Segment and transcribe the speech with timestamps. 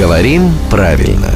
[0.00, 1.28] Говорим правильно.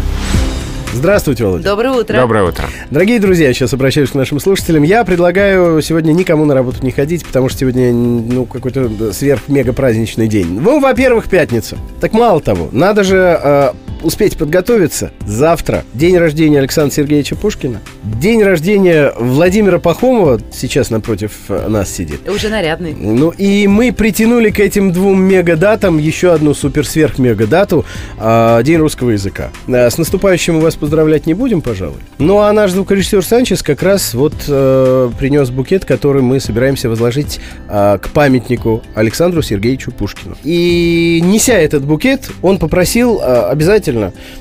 [0.94, 1.64] Здравствуйте, Володя.
[1.64, 2.16] Доброе утро.
[2.16, 2.64] Доброе утро.
[2.90, 4.84] Дорогие друзья, сейчас обращаюсь к нашим слушателям.
[4.84, 10.58] Я предлагаю сегодня никому на работу не ходить, потому что сегодня ну, какой-то сверх-мега-праздничный день.
[10.62, 11.76] Ну, во-первых, пятница.
[12.00, 13.72] Так мало того, надо же э,
[14.04, 15.10] успеть подготовиться.
[15.26, 17.80] Завтра день рождения Александра Сергеевича Пушкина.
[18.02, 22.28] День рождения Владимира Пахомова сейчас напротив э, нас сидит.
[22.28, 22.94] Уже нарядный.
[22.94, 27.84] Ну и мы притянули к этим двум мегадатам еще одну супер-сверх-мегадату
[28.18, 29.50] э, День русского языка.
[29.66, 32.00] Э, с наступающим мы вас поздравлять не будем, пожалуй.
[32.18, 37.40] Ну а наш звукорежиссер Санчес как раз вот э, принес букет, который мы собираемся возложить
[37.68, 40.36] э, к памятнику Александру Сергеевичу Пушкину.
[40.44, 43.93] И неся этот букет, он попросил э, обязательно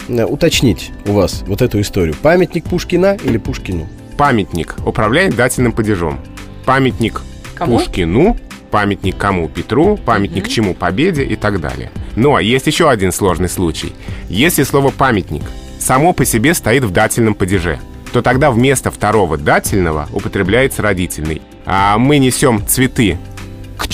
[0.07, 2.15] э, уточнить у вас вот эту историю.
[2.21, 3.87] Памятник Пушкина или Пушкину?
[4.17, 6.19] Памятник управляет дательным падежом.
[6.65, 7.21] Памятник
[7.55, 7.77] Кому?
[7.77, 8.37] Пушкину,
[8.71, 11.91] памятник кому Петру, памятник чему Победе и так далее.
[12.15, 13.93] Но есть еще один сложный случай.
[14.29, 15.43] Если слово «памятник»
[15.79, 17.79] само по себе стоит в дательном падеже,
[18.11, 21.41] то тогда вместо второго дательного употребляется родительный.
[21.65, 23.17] А мы несем цветы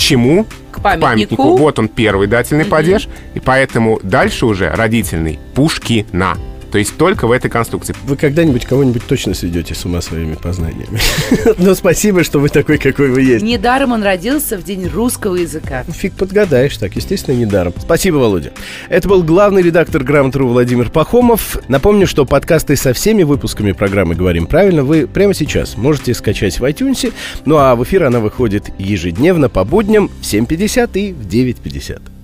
[0.00, 0.46] к чему?
[0.72, 1.58] К памятнику.
[1.58, 6.38] Вот он первый дательный падеж, и поэтому дальше уже родительный Пушкина.
[6.70, 7.94] То есть только в этой конструкции.
[8.04, 11.00] Вы когда-нибудь кого-нибудь точно сведете с ума своими познаниями.
[11.58, 13.44] Но спасибо, что вы такой, какой вы есть.
[13.44, 15.84] Недаром он родился в день русского языка.
[15.84, 17.74] Фиг подгадаешь, так, естественно, недаром.
[17.78, 18.52] Спасибо, Володя.
[18.88, 21.58] Это был главный редактор Грамотру Владимир Пахомов.
[21.68, 26.64] Напомню, что подкасты со всеми выпусками программы «Говорим правильно» вы прямо сейчас можете скачать в
[26.64, 27.12] iTunes.
[27.44, 32.19] Ну а в эфир она выходит ежедневно по будням в 7.50 и в 9.50.